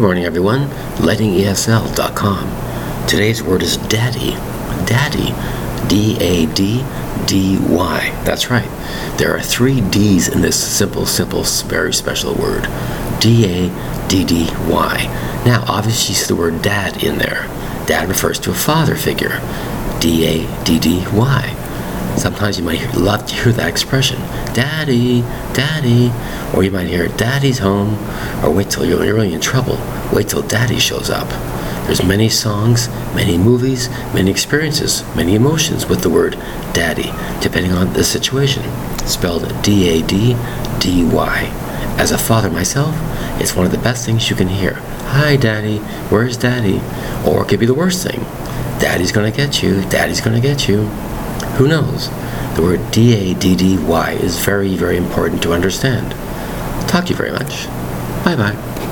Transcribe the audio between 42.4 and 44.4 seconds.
myself, it's one of the best things you